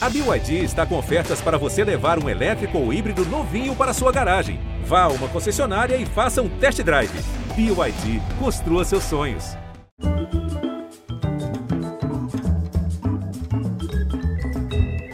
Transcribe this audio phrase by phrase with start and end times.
[0.00, 4.12] A BYD está com ofertas para você levar um elétrico ou híbrido novinho para sua
[4.12, 4.60] garagem.
[4.84, 7.10] Vá a uma concessionária e faça um test drive.
[7.56, 9.56] BYD, construa seus sonhos.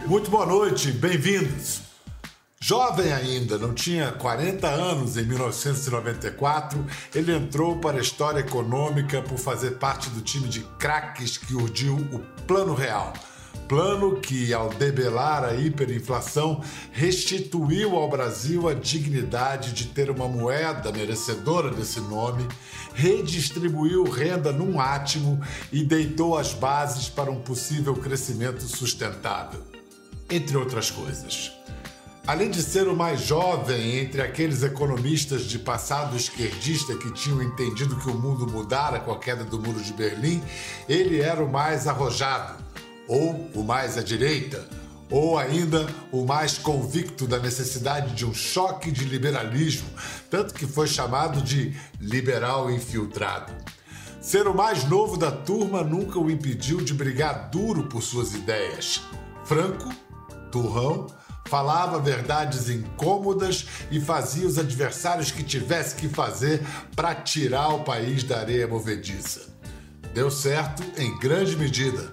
[0.05, 1.81] Muito boa noite, bem-vindos.
[2.61, 9.39] Jovem ainda, não tinha 40 anos em 1994, ele entrou para a história econômica por
[9.39, 13.13] fazer parte do time de craques que urdiu o Plano Real
[13.67, 16.61] Plano que, ao debelar a hiperinflação,
[16.91, 22.47] restituiu ao Brasil a dignidade de ter uma moeda merecedora desse nome,
[22.93, 25.41] redistribuiu renda num átimo
[25.71, 29.61] e deitou as bases para um possível crescimento sustentável.
[30.29, 31.51] Entre outras coisas.
[32.27, 37.95] Além de ser o mais jovem entre aqueles economistas de passado esquerdista que tinham entendido
[37.97, 40.41] que o mundo mudara com a queda do Muro de Berlim,
[40.89, 42.64] ele era o mais arrojado
[43.07, 44.67] ou o mais à direita,
[45.09, 49.87] ou ainda o mais convicto da necessidade de um choque de liberalismo,
[50.29, 53.53] tanto que foi chamado de liberal infiltrado.
[54.19, 59.01] Ser o mais novo da turma nunca o impediu de brigar duro por suas ideias.
[59.43, 59.93] Franco,
[60.51, 61.05] turrão,
[61.47, 66.65] falava verdades incômodas e fazia os adversários que tivesse que fazer
[66.95, 69.53] para tirar o país da areia movediça.
[70.11, 72.11] Deu certo em grande medida.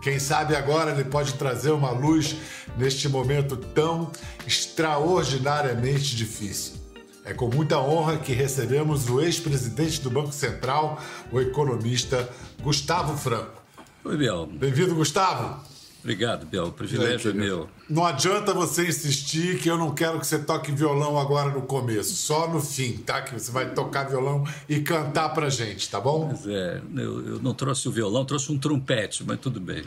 [0.00, 2.34] Quem sabe agora ele pode trazer uma luz
[2.76, 4.10] neste momento tão
[4.46, 6.80] extraordinariamente difícil.
[7.24, 10.98] É com muita honra que recebemos o ex-presidente do Banco Central,
[11.30, 12.28] o economista
[12.62, 13.62] Gustavo Franco.
[14.02, 14.46] Oi, Biel.
[14.46, 15.62] Bem-vindo, Gustavo.
[16.00, 16.68] Obrigado, Biel.
[16.68, 17.68] O privilégio é, é meu.
[17.90, 22.14] Não adianta você insistir que eu não quero que você toque violão agora no começo,
[22.14, 23.20] só no fim, tá?
[23.20, 26.28] Que você vai tocar violão e cantar pra gente, tá bom?
[26.28, 29.84] Pois é, eu, eu não trouxe o violão, trouxe um trompete, mas tudo bem.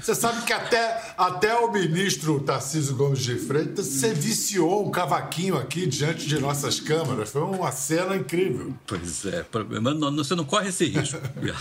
[0.00, 5.56] Você sabe que até, até o ministro Tarcísio Gomes de Freitas você viciou um cavaquinho
[5.56, 7.30] aqui diante de nossas câmeras.
[7.30, 8.72] Foi uma cena incrível.
[8.86, 9.44] Pois é,
[9.82, 11.18] mas você não corre esse risco.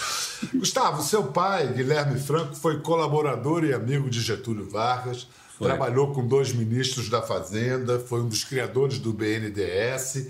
[0.56, 5.28] Gustavo, seu pai, Guilherme Franco, Franco foi colaborador e amigo de Getúlio Vargas,
[5.58, 5.68] foi.
[5.68, 10.28] trabalhou com dois ministros da Fazenda, foi um dos criadores do BNDES.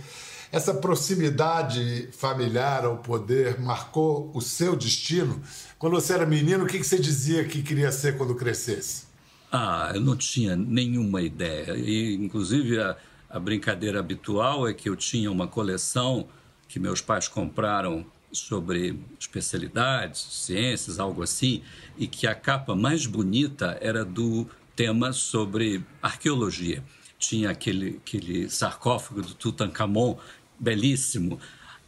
[0.51, 5.41] Essa proximidade familiar ao poder marcou o seu destino?
[5.77, 9.07] Quando você era menino, o que você dizia que queria ser quando crescesse?
[9.51, 11.75] Ah, eu não tinha nenhuma ideia.
[11.77, 12.95] E, inclusive, a,
[13.29, 16.27] a brincadeira habitual é que eu tinha uma coleção
[16.67, 21.61] que meus pais compraram sobre especialidades, ciências, algo assim,
[21.97, 26.83] e que a capa mais bonita era do tema sobre arqueologia.
[27.17, 30.17] Tinha aquele, aquele sarcófago do Tutankhamon,
[30.59, 31.39] belíssimo.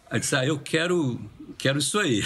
[0.09, 1.19] Aí disse, ah, eu quero,
[1.57, 2.23] quero isso aí.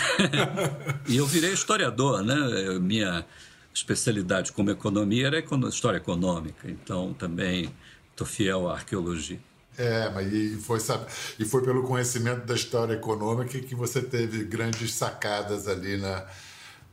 [1.08, 2.80] e eu virei historiador, né?
[2.80, 3.26] Minha
[3.74, 7.70] especialidade como economia era história econômica, então também
[8.12, 9.40] estou fiel à arqueologia.
[9.78, 11.06] É, mas e foi, sabe,
[11.40, 16.26] e foi pelo conhecimento da história econômica que você teve grandes sacadas ali na,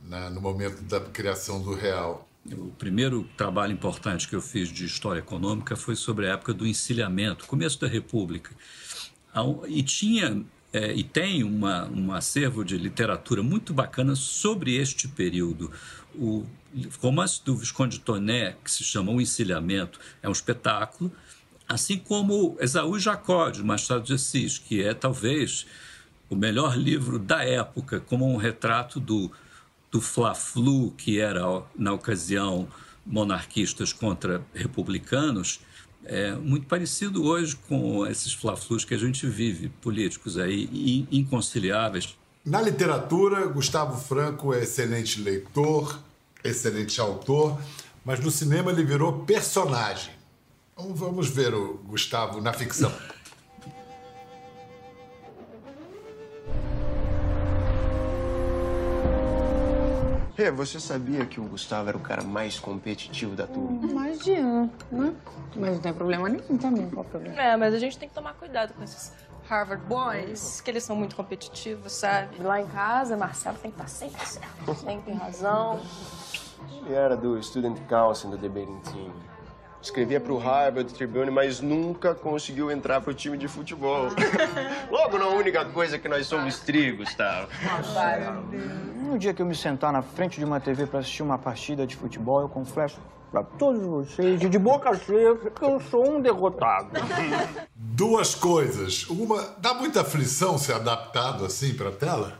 [0.03, 2.27] na, no momento da criação do real.
[2.51, 6.65] O primeiro trabalho importante que eu fiz de história econômica foi sobre a época do
[6.65, 8.49] encilhamento, começo da República.
[9.67, 10.43] E tinha
[10.73, 15.69] é, e tem uma, um acervo de literatura muito bacana sobre este período.
[16.15, 16.45] O
[16.99, 21.11] romance do Visconde Toné, que se chama O Encilhamento, é um espetáculo
[21.71, 25.65] Assim como Esaú e Jacó, de Machado de Assis, que é talvez
[26.29, 29.31] o melhor livro da época, como um retrato do,
[29.89, 32.67] do Fla-Flu, que era, na ocasião,
[33.05, 35.61] monarquistas contra republicanos,
[36.03, 42.17] é muito parecido hoje com esses Fla-Flus que a gente vive, políticos aí inconciliáveis.
[42.43, 45.97] Na literatura, Gustavo Franco é excelente leitor,
[46.43, 47.57] excelente autor,
[48.03, 50.20] mas no cinema ele virou personagem.
[50.81, 52.91] Então vamos ver o Gustavo na ficção.
[60.37, 63.87] É, você sabia que o Gustavo era o cara mais competitivo da turma?
[63.87, 65.13] Imagina, né?
[65.55, 67.39] Mas não tem problema nenhum também, qual o problema?
[67.39, 69.13] É, mas a gente tem que tomar cuidado com esses
[69.47, 72.41] Harvard Boys, que eles são muito competitivos, sabe?
[72.41, 75.79] Lá em casa, Marcelo tem que estar sempre certo, sempre razão.
[76.71, 79.30] Ele era do Student Council do Debating Team.
[79.81, 84.09] Escrevia para o Harvard Tribune, mas nunca conseguiu entrar para o time de futebol.
[84.91, 87.47] Logo na única coisa que nós somos trigos, tá?
[88.95, 91.87] No dia que eu me sentar na frente de uma TV para assistir uma partida
[91.87, 92.99] de futebol, eu confesso
[93.31, 96.89] para todos vocês, de boca cheia, que eu sou um derrotado.
[97.73, 99.09] Duas coisas.
[99.09, 102.39] Uma, dá muita aflição ser adaptado assim para a tela?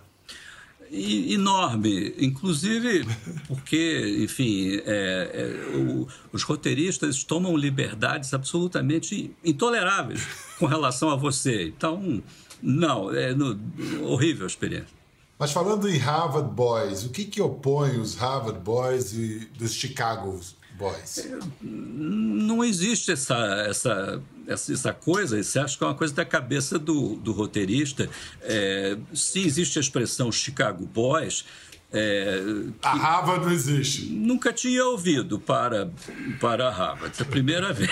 [0.91, 3.05] Enorme, inclusive
[3.47, 5.31] porque, enfim, é,
[5.73, 10.27] é, o, os roteiristas tomam liberdades absolutamente intoleráveis
[10.59, 11.67] com relação a você.
[11.67, 12.21] Então,
[12.61, 13.57] não, é no,
[14.03, 15.01] horrível a experiência.
[15.39, 20.39] Mas falando em Harvard Boys, o que, que opõe os Harvard Boys e dos Chicago
[20.77, 21.31] Boys?
[21.61, 27.15] Não existe essa, essa, essa coisa, você acha que é uma coisa da cabeça do,
[27.15, 28.09] do roteirista.
[28.41, 31.45] É, se existe a expressão Chicago Boys,
[31.93, 32.41] é,
[32.81, 34.05] a Harvard não existe.
[34.05, 35.91] Nunca tinha ouvido para,
[36.39, 37.91] para a Harvard, é a primeira vez.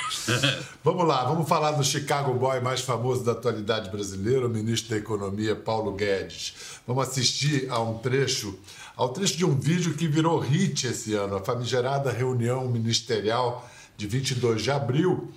[0.81, 4.97] vamos lá, vamos falar do Chicago Boy mais famoso da atualidade brasileira, o ministro da
[4.97, 6.55] Economia, Paulo Guedes.
[6.87, 8.57] Vamos assistir a um trecho,
[8.95, 14.07] ao trecho de um vídeo que virou hit esse ano, a famigerada reunião ministerial de
[14.07, 15.29] 22 de abril,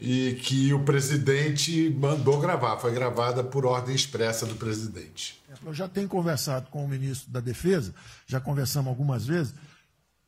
[0.00, 5.38] e que o presidente mandou gravar, foi gravada por ordem expressa do presidente.
[5.64, 7.94] Eu já tenho conversado com o ministro da Defesa,
[8.26, 9.52] já conversamos algumas vezes.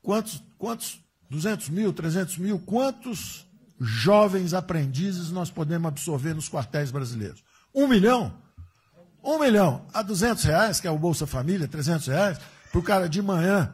[0.02, 3.46] Quantos, quantos 200 mil, 300 mil, quantos
[3.80, 7.42] jovens aprendizes nós podemos absorver nos quartéis brasileiros?
[7.74, 8.34] Um milhão?
[9.24, 12.38] Um milhão a 200 reais, que é o Bolsa Família, 300 reais,
[12.70, 13.72] para o cara de manhã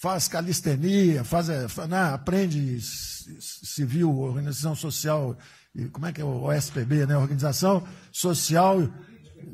[0.00, 5.36] faz calistenia, faz, é, né, aprende civil, organização social,
[5.92, 7.16] como é que é o OSPB, né?
[7.16, 8.88] Organização Social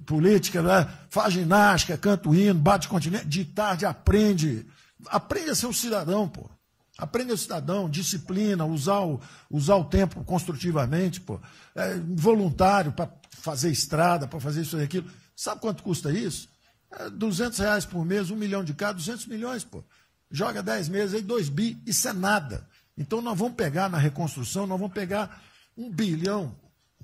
[0.06, 0.88] política, né?
[1.10, 4.64] faz ginástica, canta o hino, bate continente, de tarde aprende.
[5.08, 6.48] Aprende a ser um cidadão, pô.
[6.96, 9.20] Aprende a ser cidadão, disciplina, usar o,
[9.50, 11.40] usar o tempo construtivamente, pô.
[11.74, 15.10] É, voluntário para fazer estrada, para fazer isso e aquilo.
[15.34, 16.48] Sabe quanto custa isso?
[16.90, 19.84] É 200 reais por mês, um milhão de cada, 200 milhões, pô.
[20.30, 22.68] Joga 10 meses aí, 2 bi, isso é nada.
[22.96, 25.42] Então nós vamos pegar na reconstrução, nós vamos pegar
[25.76, 26.54] um bilhão,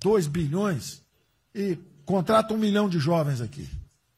[0.00, 1.02] 2 bilhões
[1.54, 3.69] e Contrata um milhão de jovens aqui.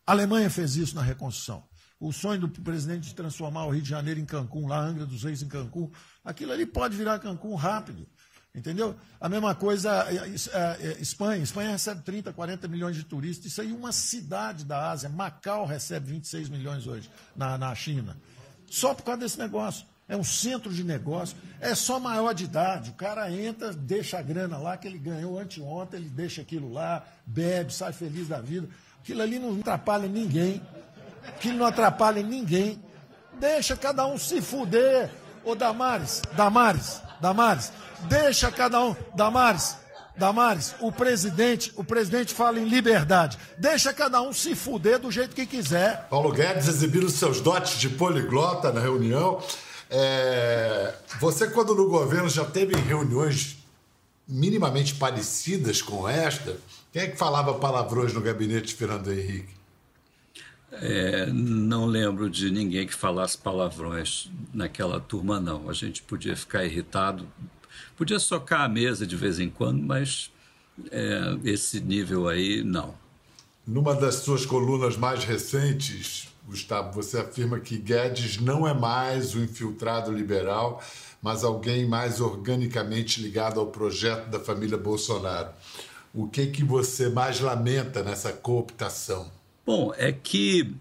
[0.07, 1.63] A Alemanha fez isso na reconstrução.
[2.01, 5.23] O sonho do presidente de transformar o Rio de Janeiro em Cancún, lá Angra dos
[5.23, 5.91] Reis em Cancún,
[6.25, 8.07] aquilo ali pode virar Cancún rápido.
[8.55, 8.95] Entendeu?
[9.21, 11.43] A mesma coisa, é, é, é, Espanha.
[11.43, 13.47] Espanha recebe 30, 40 milhões de turistas.
[13.47, 15.09] Isso aí, uma cidade da Ásia.
[15.09, 18.17] Macau recebe 26 milhões hoje na, na China.
[18.75, 22.91] Só por causa desse negócio é um centro de negócio, é só maior de idade.
[22.91, 27.05] O cara entra, deixa a grana lá que ele ganhou anteontem, ele deixa aquilo lá,
[27.25, 28.69] bebe, sai feliz da vida.
[29.01, 30.61] Aquilo ali não atrapalha ninguém.
[31.25, 32.83] Aquilo não atrapalha ninguém.
[33.39, 35.09] Deixa cada um se fuder.
[35.45, 37.73] Ô Damares, Damares, Damares,
[38.09, 38.97] deixa cada um.
[39.15, 39.77] Damares,
[40.17, 43.37] Damares, o presidente, o presidente fala em liberdade.
[43.59, 46.07] Deixa cada um se fuder do jeito que quiser.
[46.09, 49.43] Paulo Guedes exibindo seus dotes de poliglota na reunião.
[49.91, 53.59] É, você, quando no governo já teve reuniões
[54.27, 56.57] minimamente parecidas com esta,
[56.93, 59.53] quem é que falava palavrões no gabinete de Fernando Henrique?
[60.73, 65.69] É, não lembro de ninguém que falasse palavrões naquela turma, não.
[65.69, 67.27] A gente podia ficar irritado,
[67.97, 70.31] podia socar a mesa de vez em quando, mas
[70.91, 72.95] é, esse nível aí, não.
[73.67, 79.39] Numa das suas colunas mais recentes, Gustavo, você afirma que Guedes não é mais o
[79.39, 80.83] infiltrado liberal,
[81.23, 85.49] mas alguém mais organicamente ligado ao projeto da família Bolsonaro.
[86.13, 89.31] O que que você mais lamenta nessa cooptação?
[89.65, 90.75] Bom, é que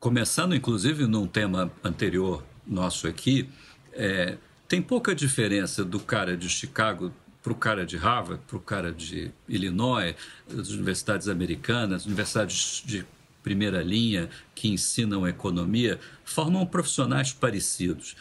[0.00, 3.48] começando inclusive num tema anterior nosso aqui,
[3.92, 4.36] é,
[4.68, 8.92] tem pouca diferença do cara de Chicago para o cara de Harvard, para o cara
[8.92, 10.16] de Illinois,
[10.48, 13.06] das universidades americanas, universidades de
[13.42, 18.16] primeira linha que ensinam economia formam profissionais parecidos.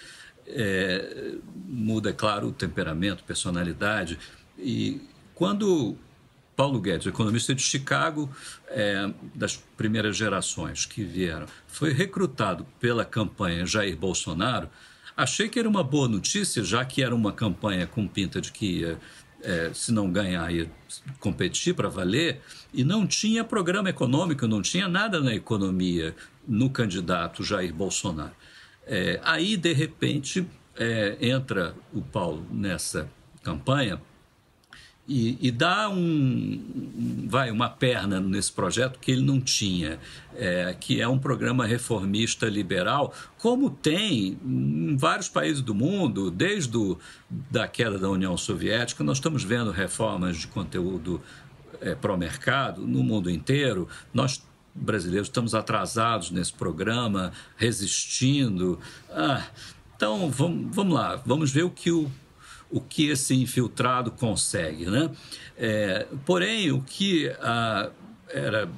[0.47, 1.33] É,
[1.67, 4.19] muda, claro, o temperamento, personalidade.
[4.59, 5.01] E
[5.33, 5.97] quando
[6.55, 8.29] Paulo Guedes, economista de Chicago,
[8.67, 14.69] é, das primeiras gerações que vieram, foi recrutado pela campanha Jair Bolsonaro,
[15.15, 18.79] achei que era uma boa notícia, já que era uma campanha com pinta de que
[18.79, 18.99] ia
[19.45, 20.69] é, se não ganhar, ia
[21.19, 22.41] competir para valer,
[22.73, 26.15] e não tinha programa econômico, não tinha nada na economia
[26.47, 28.33] no candidato Jair Bolsonaro.
[28.87, 33.09] É, aí, de repente, é, entra o Paulo nessa
[33.43, 34.01] campanha
[35.07, 39.99] e, e dá um, vai, uma perna nesse projeto que ele não tinha,
[40.35, 46.75] é, que é um programa reformista liberal, como tem em vários países do mundo, desde
[46.75, 46.97] o,
[47.29, 51.21] da queda da União Soviética, nós estamos vendo reformas de conteúdo
[51.81, 53.87] é, pró-mercado no mundo inteiro.
[54.13, 54.43] Nós
[54.73, 58.79] brasileiros estamos atrasados nesse programa, resistindo.
[59.09, 59.45] Ah,
[59.95, 62.11] então, vamos, vamos lá, vamos ver o que o
[62.69, 64.85] o que esse infiltrado consegue.
[64.85, 65.09] Né?
[65.57, 67.89] É, porém, o que ah,
[68.29, 68.69] era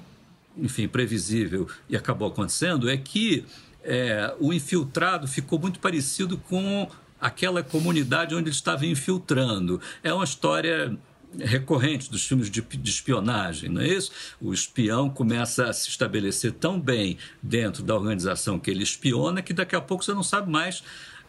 [0.57, 3.45] enfim, previsível e acabou acontecendo, é que
[3.83, 6.89] é, o infiltrado ficou muito parecido com
[7.19, 9.79] aquela comunidade onde ele estava infiltrando.
[10.03, 10.97] É uma história
[11.37, 14.11] recorrente dos filmes de, de, espionagem, não é isso?
[14.41, 19.53] O espião começa a se estabelecer tão bem dentro da organização que ele espiona que
[19.53, 20.83] daqui a pouco você não sabe mais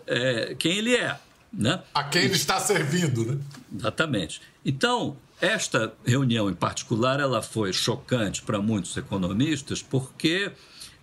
[0.07, 1.19] é, quem ele é.
[1.53, 1.83] Né?
[1.95, 3.39] A quem ele está servindo, né?
[3.75, 4.41] Exatamente.
[4.65, 10.53] Então, esta reunião em particular, ela foi chocante para muitos economistas, porque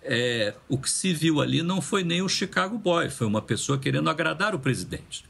[0.02, 3.78] é, o que se viu ali não foi nem o Chicago Boy, foi uma pessoa
[3.78, 5.24] querendo agradar o presidente.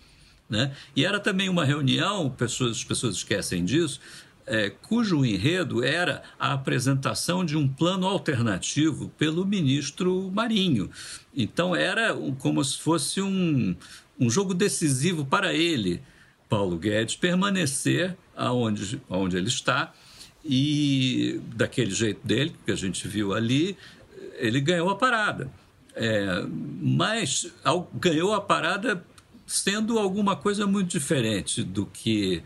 [0.49, 0.75] Né?
[0.94, 4.00] E era também uma reunião, pessoas, as pessoas esquecem disso,
[4.46, 10.88] é, cujo enredo era a apresentação de um plano alternativo pelo ministro Marinho.
[11.35, 13.75] Então era como se fosse um,
[14.18, 16.02] um jogo decisivo para ele,
[16.49, 19.92] Paulo Guedes, permanecer aonde, aonde ele está
[20.44, 23.76] e daquele jeito dele, que a gente viu ali,
[24.38, 25.50] ele ganhou a parada.
[25.94, 26.44] É,
[26.80, 29.02] mas ao, ganhou a parada
[29.46, 32.42] sendo alguma coisa muito diferente do que.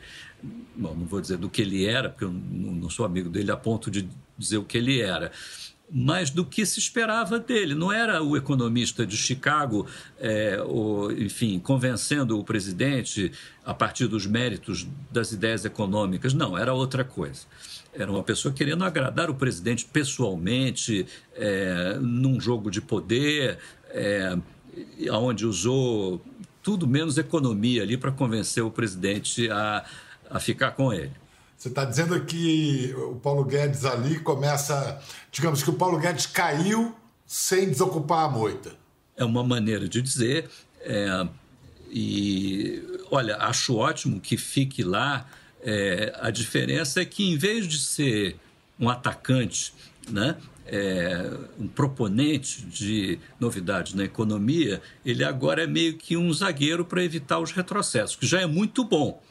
[0.77, 3.57] Bom, não vou dizer do que ele era, porque eu não sou amigo dele a
[3.57, 4.09] ponto de
[4.39, 5.31] dizer o que ele era,
[5.93, 7.75] mas do que se esperava dele.
[7.75, 9.87] Não era o economista de Chicago,
[10.19, 10.59] é,
[11.19, 13.33] enfim, convencendo o presidente
[13.65, 16.33] a partir dos méritos das ideias econômicas.
[16.33, 17.43] Não, era outra coisa.
[17.93, 24.39] Era uma pessoa querendo agradar o presidente pessoalmente, é, num jogo de poder, é,
[25.11, 26.25] onde usou
[26.63, 29.85] tudo menos economia ali para convencer o presidente a,
[30.31, 31.13] a ficar com ele.
[31.61, 34.99] Você está dizendo que o Paulo Guedes ali começa.
[35.31, 38.73] Digamos que o Paulo Guedes caiu sem desocupar a moita.
[39.14, 40.49] É uma maneira de dizer.
[40.81, 41.29] É,
[41.90, 45.29] e olha, acho ótimo que fique lá.
[45.62, 48.37] É, a diferença é que, em vez de ser
[48.79, 49.75] um atacante,
[50.09, 56.87] né, é, um proponente de novidades na economia, ele agora é meio que um zagueiro
[56.87, 59.23] para evitar os retrocessos, que já é muito bom.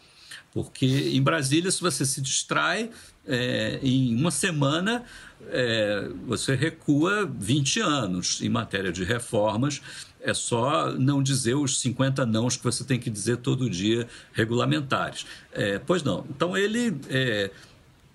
[0.53, 2.89] Porque em Brasília, se você se distrai,
[3.27, 5.06] é, em uma semana
[5.48, 9.82] é, você recua 20 anos em matéria de reformas.
[10.22, 15.25] É só não dizer os 50 nãos que você tem que dizer todo dia regulamentares.
[15.53, 16.25] É, pois não.
[16.29, 16.98] Então ele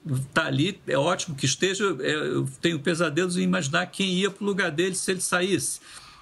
[0.04, 1.96] está é, ali, é ótimo que esteja.
[2.00, 5.80] É, eu tenho pesadelos em imaginar quem ia para o lugar dele se ele saísse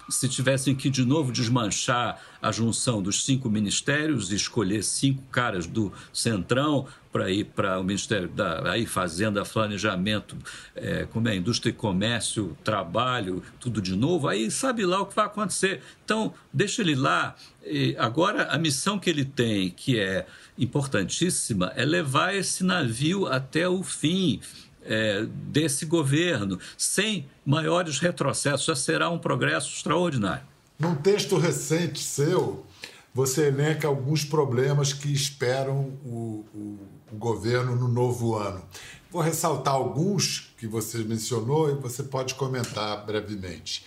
[0.09, 5.65] se tivessem que de novo desmanchar a junção dos cinco ministérios e escolher cinco caras
[5.65, 10.35] do Centrão para ir para o Ministério da aí Fazenda, Planejamento,
[10.75, 15.15] é, como é, Indústria e Comércio, Trabalho, tudo de novo, aí sabe lá o que
[15.15, 15.81] vai acontecer.
[16.03, 17.35] Então, deixa ele lá.
[17.63, 20.25] E agora, a missão que ele tem, que é
[20.57, 24.41] importantíssima, é levar esse navio até o fim
[24.85, 28.65] é, desse governo, sem maiores retrocessos.
[28.65, 30.43] Já será um progresso extraordinário.
[30.79, 32.65] Num texto recente seu,
[33.13, 36.79] você elenca alguns problemas que esperam o, o,
[37.11, 38.63] o governo no novo ano.
[39.11, 43.85] Vou ressaltar alguns que você mencionou e você pode comentar brevemente.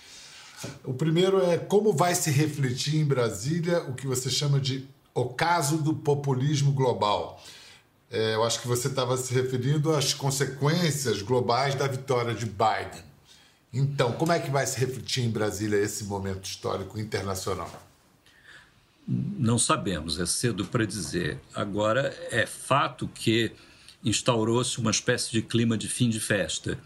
[0.83, 5.25] O primeiro é como vai se refletir em Brasília o que você chama de o
[5.25, 7.43] caso do populismo global.
[8.09, 13.05] É, eu acho que você estava se referindo às consequências globais da vitória de Biden.
[13.73, 17.69] Então, como é que vai se refletir em Brasília esse momento histórico internacional?
[19.07, 21.39] Não sabemos, é cedo para dizer.
[21.53, 23.51] Agora, é fato que
[24.03, 26.77] instaurou-se uma espécie de clima de fim de festa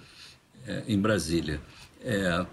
[0.67, 1.61] é, em Brasília.
[2.03, 2.45] É,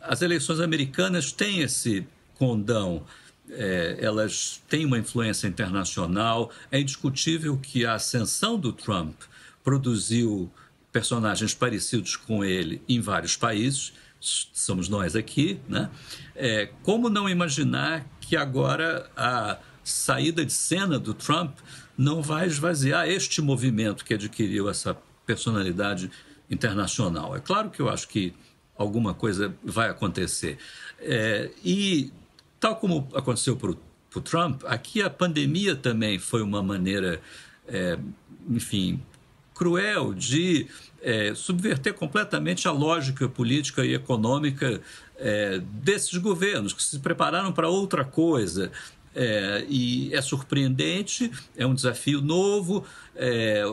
[0.00, 3.04] as eleições americanas têm esse condão
[3.52, 6.50] é, elas têm uma influência internacional.
[6.70, 9.14] É indiscutível que a ascensão do Trump
[9.62, 10.50] produziu
[10.90, 15.90] personagens parecidos com ele em vários países, somos nós aqui, né?
[16.36, 21.58] É, como não imaginar que agora a saída de cena do Trump
[21.98, 26.10] não vai esvaziar este movimento que adquiriu essa personalidade
[26.48, 27.34] internacional?
[27.34, 28.32] É claro que eu acho que
[28.76, 30.58] alguma coisa vai acontecer.
[31.00, 32.12] É, e
[32.62, 37.20] Tal como aconteceu para o Trump, aqui a pandemia também foi uma maneira,
[37.66, 37.98] é,
[38.48, 39.02] enfim,
[39.52, 40.68] cruel de
[41.02, 44.80] é, subverter completamente a lógica política e econômica
[45.18, 48.70] é, desses governos que se prepararam para outra coisa.
[49.12, 52.86] É, e é surpreendente, é um desafio novo.
[53.16, 53.64] É,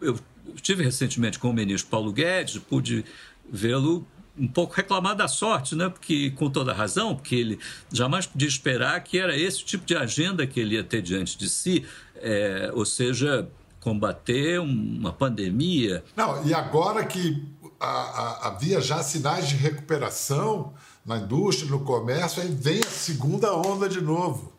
[0.00, 0.18] eu
[0.54, 3.04] estive recentemente com o ministro Paulo Guedes, pude
[3.52, 4.06] vê-lo
[4.40, 5.88] um pouco reclamar da sorte, né?
[5.90, 7.58] Porque com toda razão, porque ele
[7.92, 11.48] jamais podia esperar que era esse tipo de agenda que ele ia ter diante de
[11.48, 11.84] si,
[12.16, 13.48] é, ou seja,
[13.80, 16.02] combater uma pandemia.
[16.16, 17.46] Não, e agora que
[17.78, 20.72] a, a, havia já sinais de recuperação
[21.04, 24.52] na indústria, no comércio, aí vem a segunda onda de novo,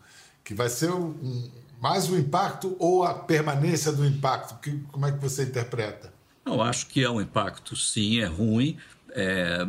[0.43, 4.59] que vai ser um, mais um impacto ou a permanência do impacto?
[4.59, 6.11] Que, como é que você interpreta?
[6.45, 8.77] Eu acho que é um impacto, sim, é ruim.
[9.11, 9.67] É...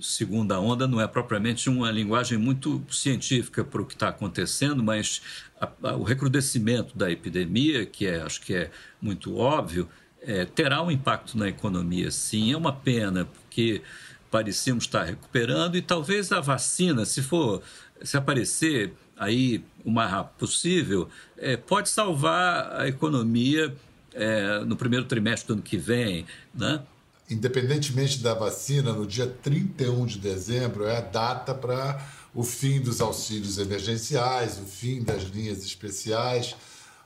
[0.00, 5.22] Segunda onda não é propriamente uma linguagem muito científica para o que está acontecendo, mas
[5.60, 9.88] a, a, o recrudescimento da epidemia, que é, acho que é muito óbvio,
[10.20, 12.52] é, terá um impacto na economia, sim.
[12.52, 13.82] É uma pena, porque
[14.30, 17.62] parecíamos estar recuperando e talvez a vacina, se for
[18.02, 23.74] se aparecer aí o mais rápido possível, é, pode salvar a economia
[24.12, 26.82] é, no primeiro trimestre do ano que vem, né?
[27.30, 32.04] Independentemente da vacina, no dia 31 de dezembro é a data para
[32.34, 36.54] o fim dos auxílios emergenciais, o fim das linhas especiais,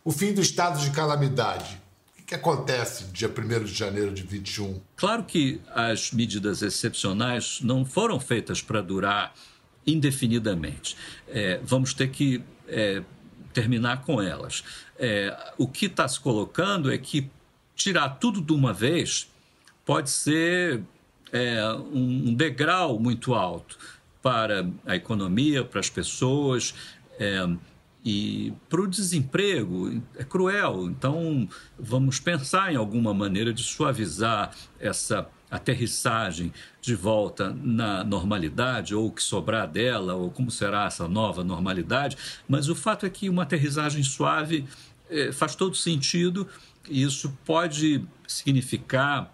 [0.04, 1.80] o fim do estado de calamidade
[2.28, 4.78] que acontece dia 1 de janeiro de 21?
[4.96, 9.32] Claro que as medidas excepcionais não foram feitas para durar
[9.86, 10.94] indefinidamente.
[11.26, 13.02] É, vamos ter que é,
[13.54, 14.62] terminar com elas.
[14.98, 17.30] É, o que está se colocando é que
[17.74, 19.30] tirar tudo de uma vez
[19.88, 20.82] pode ser
[21.32, 23.78] é, um degrau muito alto
[24.22, 26.74] para a economia, para as pessoas.
[27.18, 27.48] É,
[28.04, 30.90] e para o desemprego é cruel.
[30.90, 36.52] Então, vamos pensar em alguma maneira de suavizar essa aterrissagem
[36.82, 42.18] de volta na normalidade, ou o que sobrar dela, ou como será essa nova normalidade.
[42.46, 44.66] Mas o fato é que uma aterrissagem suave
[45.08, 46.46] eh, faz todo sentido,
[46.90, 49.32] e isso pode significar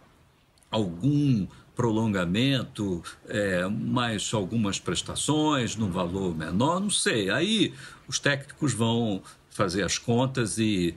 [0.74, 7.30] algum prolongamento, é, mais algumas prestações num valor menor, não sei.
[7.30, 7.72] Aí
[8.08, 10.96] os técnicos vão fazer as contas e,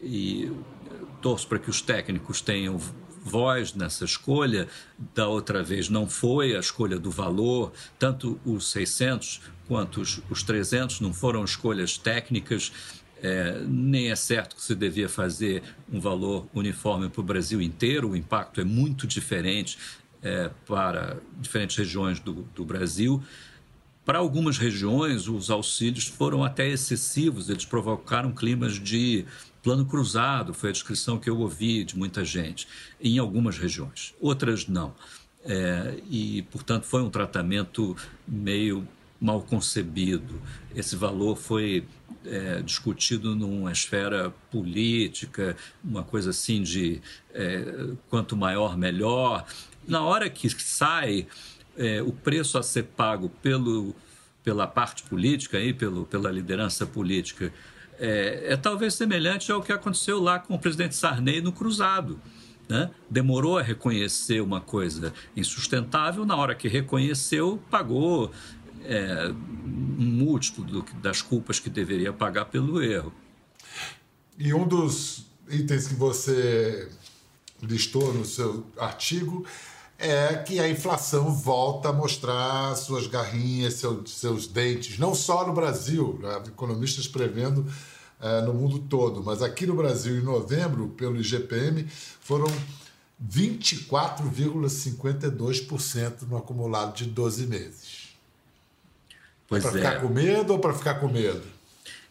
[0.00, 0.52] e
[1.22, 2.78] torço para que os técnicos tenham
[3.22, 4.68] voz nessa escolha.
[5.14, 10.42] Da outra vez não foi a escolha do valor, tanto os 600 quanto os, os
[10.42, 12.72] 300 não foram escolhas técnicas.
[13.26, 18.10] É, nem é certo que se devia fazer um valor uniforme para o Brasil inteiro,
[18.10, 19.78] o impacto é muito diferente
[20.22, 23.22] é, para diferentes regiões do, do Brasil.
[24.04, 29.24] Para algumas regiões, os auxílios foram até excessivos, eles provocaram climas de
[29.62, 32.68] plano cruzado, foi a descrição que eu ouvi de muita gente,
[33.00, 34.94] em algumas regiões, outras não.
[35.46, 37.96] É, e, portanto, foi um tratamento
[38.28, 38.86] meio
[39.24, 40.40] mal concebido.
[40.76, 41.86] Esse valor foi
[42.26, 47.00] é, discutido numa esfera política, uma coisa assim de
[47.32, 49.46] é, quanto maior, melhor.
[49.88, 51.26] Na hora que sai
[51.76, 53.94] é, o preço a ser pago pelo,
[54.42, 57.50] pela parte política, aí, pelo, pela liderança política,
[57.98, 62.20] é, é, talvez semelhante ao que aconteceu lá com o presidente Sarney no Cruzado.
[62.68, 62.90] Né?
[63.10, 68.32] Demorou a reconhecer uma coisa insustentável, na hora que reconheceu, pagou
[68.84, 73.12] é, múltiplo do, das culpas que deveria pagar pelo erro.
[74.38, 76.88] E um dos itens que você
[77.62, 79.46] listou no seu artigo
[79.98, 85.54] é que a inflação volta a mostrar suas garrinhas, seus, seus dentes, não só no
[85.54, 87.64] Brasil, economistas prevendo
[88.20, 91.86] é, no mundo todo, mas aqui no Brasil, em novembro, pelo IGPM,
[92.20, 92.46] foram
[93.26, 98.03] 24,52% no acumulado de 12 meses.
[99.48, 101.42] Pois é para ficar com medo ou para ficar com medo?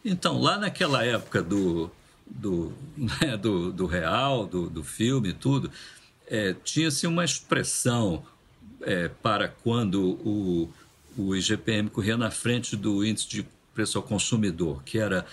[0.04, 1.90] Então, lá naquela época do,
[2.26, 5.72] do, né, do, do real, do, do filme e tudo,
[6.28, 8.24] é, tinha-se uma expressão
[8.82, 10.70] é, para quando o,
[11.18, 15.26] o IGPM corria na frente do índice de preço ao consumidor, que era,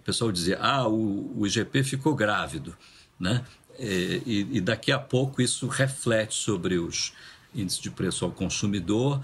[0.00, 2.76] o pessoal dizia, ah, o, o IGP ficou grávido,
[3.18, 3.44] né?
[3.78, 7.12] É, e, e, daqui a pouco isso reflete sobre os
[7.54, 9.22] índices de preço ao consumidor.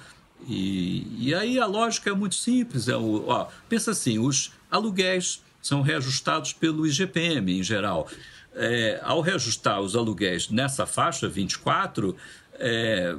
[0.49, 2.89] E, e aí a lógica é muito simples.
[2.89, 8.09] É o, ó, pensa assim, os aluguéis são reajustados pelo IGPM em geral
[8.55, 12.17] é, ao reajustar os aluguéis nessa faixa 24,
[12.55, 13.15] é,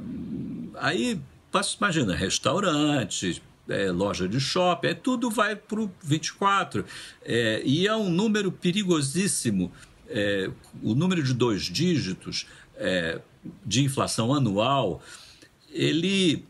[0.76, 1.20] aí,
[1.78, 6.84] imagina, restaurantes, é, loja de shopping, é, tudo vai para o 24.
[7.24, 9.72] É, e é um número perigosíssimo.
[10.08, 10.50] É,
[10.82, 13.20] o número de dois dígitos é,
[13.64, 15.02] de inflação anual,
[15.70, 16.44] ele,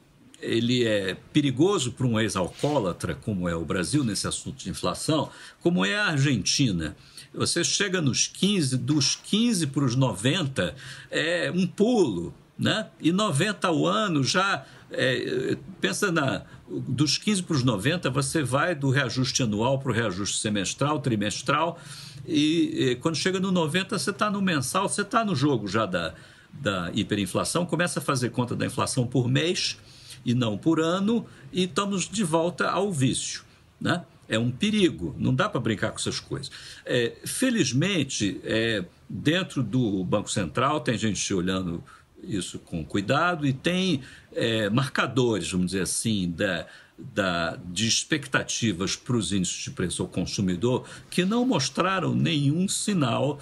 [0.44, 5.30] ele é perigoso para um ex-alcoólatra, como é o Brasil nesse assunto de inflação,
[5.60, 6.96] como é a Argentina.
[7.32, 10.74] Você chega nos 15, dos 15 para os 90,
[11.10, 12.34] é um pulo.
[12.56, 12.86] Né?
[13.00, 14.64] E 90 ao ano já.
[14.92, 16.42] É, pensa na.
[16.68, 21.78] Dos 15 para os 90, você vai do reajuste anual para o reajuste semestral, trimestral.
[22.24, 25.84] E, e, quando chega no 90, você está no mensal, você está no jogo já
[25.84, 26.14] da,
[26.52, 29.76] da hiperinflação, começa a fazer conta da inflação por mês
[30.24, 33.42] e não por ano, e estamos de volta ao vício.
[33.80, 34.04] Né?
[34.28, 36.50] É um perigo, não dá para brincar com essas coisas.
[36.84, 41.84] É, felizmente, é, dentro do Banco Central, tem gente olhando
[42.22, 44.00] isso com cuidado e tem
[44.32, 46.66] é, marcadores, vamos dizer assim, da,
[46.98, 53.40] da, de expectativas para os índices de preço ao consumidor que não mostraram nenhum sinal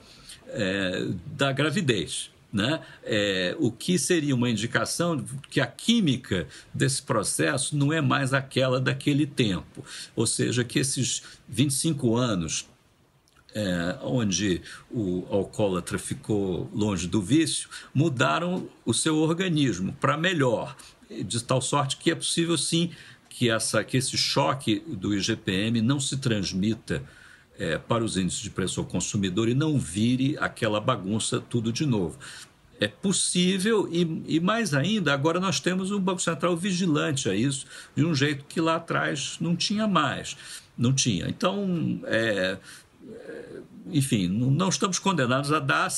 [0.48, 2.30] é, da gravidez.
[2.52, 2.80] Né?
[3.02, 8.78] É, o que seria uma indicação que a química desse processo não é mais aquela
[8.78, 9.82] daquele tempo.
[10.14, 12.66] Ou seja, que esses 25 anos
[13.54, 20.76] é, onde o alcoólatra ficou longe do vício, mudaram o seu organismo para melhor,
[21.10, 22.90] de tal sorte que é possível sim
[23.28, 27.02] que, essa, que esse choque do IGPM não se transmita
[27.58, 31.86] é, para os índices de preço ao consumidor e não vire aquela bagunça tudo de
[31.86, 32.18] novo.
[32.80, 37.66] É possível e, e, mais ainda, agora nós temos um Banco Central vigilante a isso,
[37.94, 40.36] de um jeito que lá atrás não tinha mais.
[40.76, 41.28] Não tinha.
[41.28, 42.58] Então, é,
[43.08, 45.88] é enfim, não estamos condenados a dar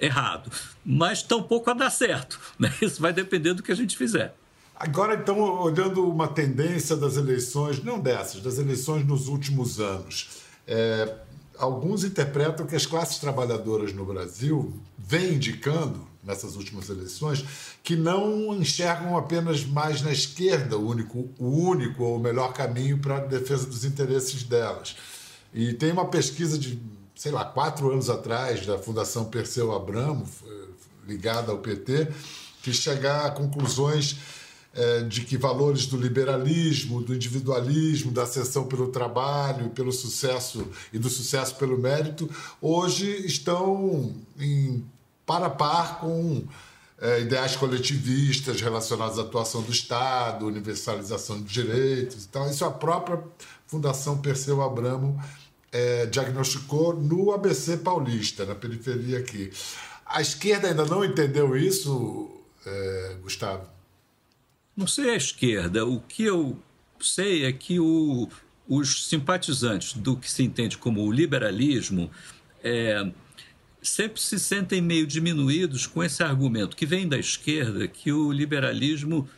[0.00, 0.50] errado,
[0.84, 2.40] mas tampouco a dar certo.
[2.58, 2.72] Né?
[2.80, 4.34] Isso vai depender do que a gente fizer.
[4.74, 10.41] Agora, então, olhando uma tendência das eleições, não dessas, das eleições nos últimos anos,
[10.72, 11.14] é,
[11.58, 17.44] alguns interpretam que as classes trabalhadoras no Brasil vêm indicando, nessas últimas eleições,
[17.82, 22.96] que não enxergam apenas mais na esquerda o único, o único ou o melhor caminho
[22.96, 24.96] para a defesa dos interesses delas.
[25.52, 26.80] E tem uma pesquisa de,
[27.14, 30.26] sei lá, quatro anos atrás, da Fundação Perseu Abramo,
[31.06, 32.08] ligada ao PT,
[32.62, 34.16] que chega a conclusões
[35.08, 41.10] de que valores do liberalismo, do individualismo, da ascensão pelo trabalho, pelo sucesso e do
[41.10, 42.30] sucesso pelo mérito,
[42.60, 44.82] hoje estão em
[45.26, 46.42] par a par com
[47.02, 52.26] é, ideais coletivistas relacionados à atuação do Estado, universalização de direitos.
[52.30, 53.20] Então, isso a própria
[53.66, 55.20] Fundação Perseu Abramo
[55.72, 59.50] é, diagnosticou no ABC paulista, na periferia aqui.
[60.06, 62.30] A esquerda ainda não entendeu isso,
[62.64, 63.71] é, Gustavo?
[64.76, 65.84] Não sei a esquerda.
[65.84, 66.58] O que eu
[67.00, 68.28] sei é que o,
[68.68, 72.10] os simpatizantes do que se entende como o liberalismo
[72.62, 73.10] é,
[73.82, 79.28] sempre se sentem meio diminuídos com esse argumento que vem da esquerda, que o liberalismo,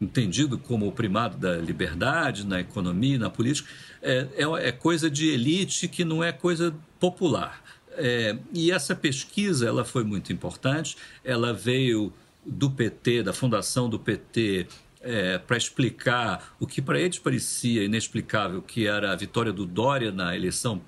[0.00, 3.68] entendido como o primado da liberdade na economia, na política,
[4.02, 7.62] é, é, é coisa de elite que não é coisa popular.
[7.92, 12.12] É, e essa pesquisa ela foi muito importante, ela veio
[12.48, 14.66] do PT, da fundação do PT,
[15.00, 20.10] é, para explicar o que para eles parecia inexplicável, que era a vitória do Dória
[20.10, 20.80] na eleição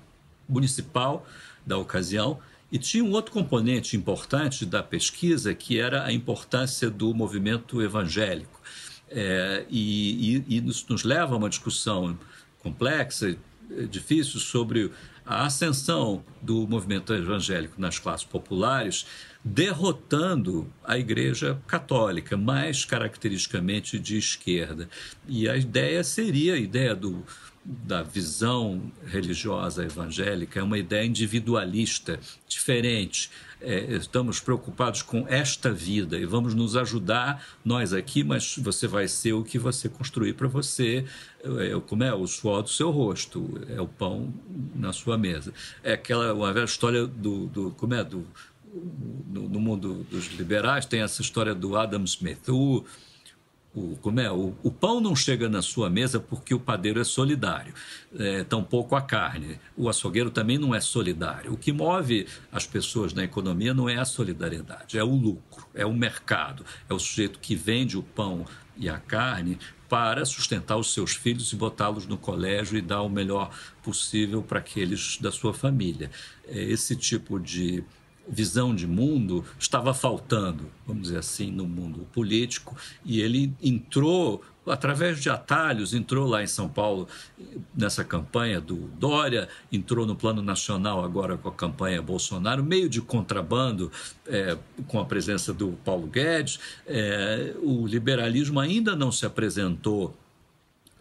[0.47, 1.25] municipal
[1.65, 2.39] da ocasião.
[2.71, 8.59] E tinha um outro componente importante da pesquisa, que era a importância do movimento evangélico.
[9.09, 12.17] É, e, e, e nos, nos leva a uma discussão
[12.59, 13.35] complexa,
[13.89, 14.91] difícil, sobre
[15.25, 19.05] a ascensão do movimento evangélico nas classes populares
[19.43, 24.87] derrotando a Igreja Católica, mais caracteristicamente de esquerda.
[25.27, 27.23] E a ideia seria a ideia do,
[27.63, 33.29] da visão religiosa evangélica, é uma ideia individualista, diferente.
[33.59, 39.07] É, estamos preocupados com esta vida e vamos nos ajudar, nós aqui, mas você vai
[39.07, 41.05] ser o que você construir para você,
[41.43, 44.33] é, como é o suor do seu rosto, é o pão
[44.73, 45.53] na sua mesa.
[45.83, 48.25] É aquela uma velha história do, do como é do
[48.73, 52.47] no, no, mundo dos liberais tem essa história do Adam Smith.
[52.49, 52.85] O,
[53.73, 54.29] o, como é?
[54.29, 57.73] O, o, pão não chega na sua mesa porque o padeiro é solidário,
[58.17, 59.59] é, tampouco a carne.
[59.77, 61.53] O açougueiro também não é solidário.
[61.53, 65.85] O que move as pessoas na economia não é a solidariedade, é o lucro, é
[65.85, 69.57] o mercado, é o sujeito que vende o pão e a carne
[69.87, 73.51] para sustentar os seus filhos e botá-los no colégio e dar o melhor
[73.83, 76.09] possível para aqueles da sua família.
[76.47, 77.83] É esse tipo de
[78.31, 85.19] visão de mundo estava faltando, vamos dizer assim, no mundo político, e ele entrou através
[85.21, 87.07] de atalhos, entrou lá em São Paulo
[87.75, 93.01] nessa campanha do Dória, entrou no plano nacional agora com a campanha Bolsonaro, meio de
[93.01, 93.91] contrabando
[94.27, 96.59] é, com a presença do Paulo Guedes.
[96.85, 100.15] É, o liberalismo ainda não se apresentou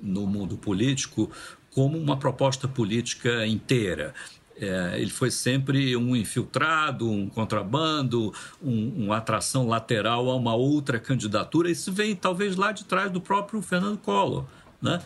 [0.01, 1.31] no mundo político
[1.71, 4.15] como uma proposta política inteira.
[4.61, 10.99] É, ele foi sempre um infiltrado, um contrabando, um, uma atração lateral a uma outra
[11.01, 11.71] candidatura.
[11.71, 14.45] Isso vem talvez lá de trás do próprio Fernando Collor.
[14.83, 15.01] Né?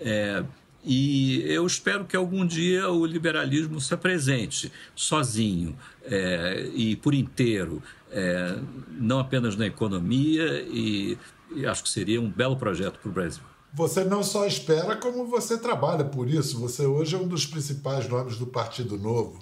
[0.00, 0.44] É,
[0.82, 7.82] E eu espero que algum dia o liberalismo se apresente sozinho é, e por inteiro,
[8.10, 8.56] é,
[8.98, 11.18] não apenas na economia, e,
[11.54, 13.42] e acho que seria um belo projeto para o Brasil.
[13.72, 16.58] Você não só espera, como você trabalha por isso.
[16.58, 19.38] Você hoje é um dos principais nomes do Partido Novo.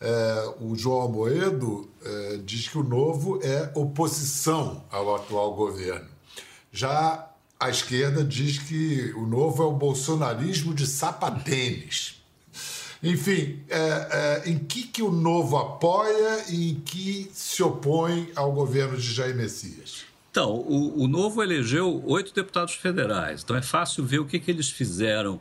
[0.00, 6.08] É, o João Almoedo é, diz que o Novo é oposição ao atual governo.
[6.70, 12.22] Já a esquerda diz que o Novo é o bolsonarismo de sapatênis.
[13.02, 13.78] Enfim, é,
[14.46, 19.12] é, em que, que o Novo apoia e em que se opõe ao governo de
[19.12, 20.04] Jair Messias?
[20.36, 24.50] Então, o, o Novo elegeu oito deputados federais, então é fácil ver o que, que
[24.50, 25.40] eles fizeram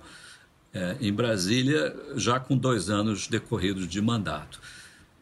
[0.74, 4.62] é, em Brasília já com dois anos decorridos de mandato.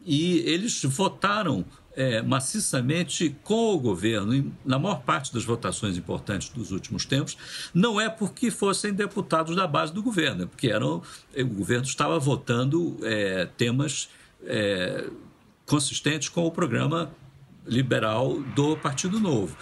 [0.06, 1.64] E eles votaram
[1.96, 7.36] é, maciçamente com o governo, na maior parte das votações importantes dos últimos tempos,
[7.74, 11.02] não é porque fossem deputados da base do governo, é porque eram,
[11.36, 14.08] o governo estava votando é, temas
[14.46, 15.10] é,
[15.66, 17.10] consistentes com o programa
[17.66, 19.56] liberal do Partido Novo.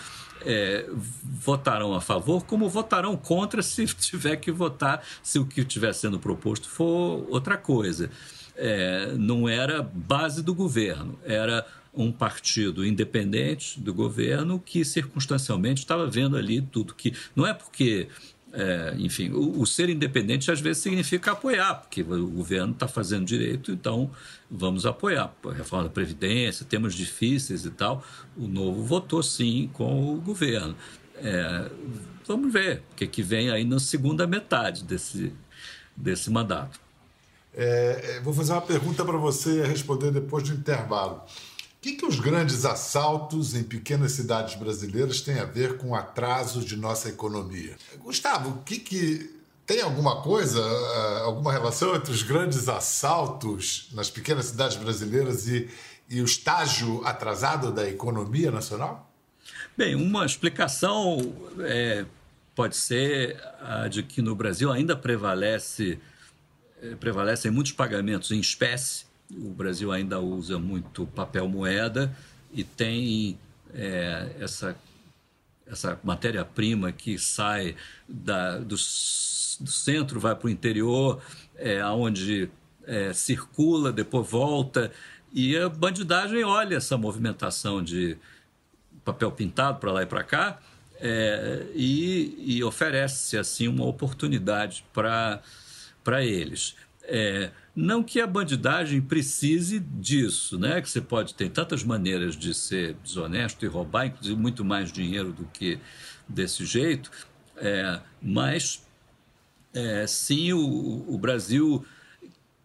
[0.44, 0.86] É,
[1.22, 6.18] votarão a favor, como votarão contra se tiver que votar, se o que estiver sendo
[6.18, 8.10] proposto for outra coisa.
[8.54, 16.06] É, não era base do governo, era um partido independente do governo que circunstancialmente estava
[16.06, 17.14] vendo ali tudo que.
[17.36, 18.08] Não é porque.
[18.54, 23.24] É, enfim, o, o, ser independente às vezes significa apoiar, porque o governo está fazendo
[23.24, 24.10] direito, então
[24.50, 25.32] vamos apoiar.
[25.56, 28.04] Reforma da Previdência, temas difíceis e tal.
[28.36, 30.76] O novo votou sim com o governo.
[31.16, 31.70] É,
[32.26, 35.32] vamos ver o que, que vem aí na segunda metade desse,
[35.96, 36.78] desse mandato.
[37.54, 41.24] É, é vou fazer uma pergunta para você responder depois do intervalo
[41.82, 46.64] que, que os grandes assaltos em pequenas cidades brasileiras têm a ver com o atraso
[46.64, 47.76] de nossa economia?
[47.98, 49.34] Gustavo, o que, que
[49.66, 55.68] tem alguma coisa, eh, alguma relação entre os grandes assaltos nas pequenas cidades brasileiras e,
[56.08, 59.10] e o estágio atrasado da economia nacional?
[59.76, 62.04] Bem, uma explicação é,
[62.54, 65.98] pode ser a de que no Brasil ainda prevalece
[66.80, 72.14] eh, prevalecem muitos pagamentos em espécie o Brasil ainda usa muito papel moeda
[72.52, 73.38] e tem
[73.74, 74.76] é, essa,
[75.66, 77.76] essa matéria-prima que sai
[78.08, 81.22] da, do, do centro, vai para o interior,
[81.56, 82.50] é, onde
[82.84, 84.92] é, circula, depois volta.
[85.32, 88.18] E a bandidagem olha essa movimentação de
[89.04, 90.60] papel pintado para lá e para cá
[91.00, 95.42] é, e, e oferece assim uma oportunidade para
[96.20, 96.76] eles.
[97.14, 100.80] É, não que a bandidagem precise disso, né?
[100.80, 105.30] Que você pode ter tantas maneiras de ser desonesto e roubar, inclusive muito mais dinheiro
[105.30, 105.78] do que
[106.26, 107.10] desse jeito,
[107.58, 108.82] é, mas
[109.74, 111.84] é, sim o, o, Brasil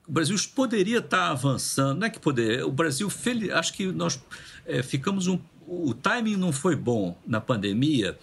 [0.08, 3.12] o Brasil poderia estar avançando, não é que poderia, o Brasil
[3.54, 4.18] acho que nós
[4.66, 8.18] é, ficamos um, o timing não foi bom na pandemia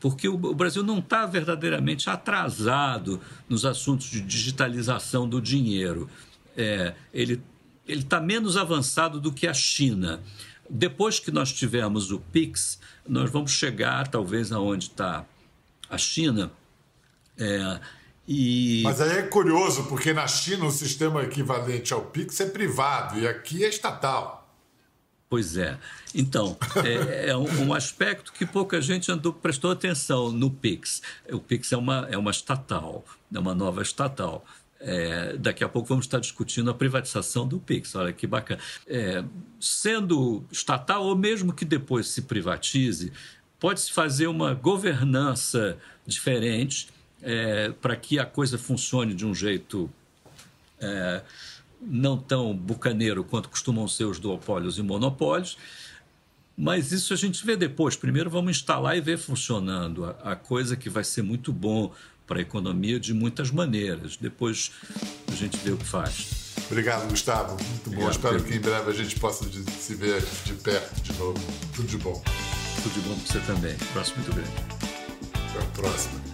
[0.00, 6.08] porque o Brasil não está verdadeiramente atrasado nos assuntos de digitalização do dinheiro.
[6.56, 7.42] É, ele
[7.86, 10.20] está menos avançado do que a China.
[10.68, 15.24] Depois que nós tivermos o PIX, nós vamos chegar talvez aonde está
[15.90, 16.50] a China.
[17.36, 17.80] É,
[18.26, 18.82] e...
[18.82, 23.28] Mas aí é curioso, porque na China o sistema equivalente ao PIX é privado e
[23.28, 24.43] aqui é estatal.
[25.34, 25.76] Pois é.
[26.14, 31.02] Então, é, é um, aspecto que pouca gente andou, prestou atenção no PIX.
[31.32, 34.46] O PIX é uma, é uma estatal, é uma nova estatal.
[34.78, 37.96] É, daqui a pouco vamos estar discutindo a privatização do PIX.
[37.96, 38.60] Olha que bacana.
[38.86, 39.24] É,
[39.58, 43.12] sendo estatal, ou mesmo que depois se privatize,
[43.58, 46.86] pode-se fazer uma governança diferente
[47.20, 49.90] é, para que a coisa funcione de um jeito
[50.78, 51.22] é,
[51.86, 55.56] não tão bucaneiro quanto costumam ser os duopólios e monopólios,
[56.56, 57.96] mas isso a gente vê depois.
[57.96, 61.92] Primeiro vamos instalar e ver funcionando a, a coisa que vai ser muito bom
[62.26, 64.16] para a economia de muitas maneiras.
[64.16, 64.70] Depois
[65.30, 66.54] a gente vê o que faz.
[66.70, 67.56] Obrigado, Gustavo.
[67.62, 68.10] Muito bom.
[68.10, 68.50] Espero Pedro.
[68.50, 71.40] que em breve a gente possa se ver de perto de novo.
[71.74, 72.22] Tudo de bom.
[72.82, 73.76] Tudo de bom para você também.
[73.92, 74.50] Próximo muito grande.
[75.50, 76.33] Até a próxima.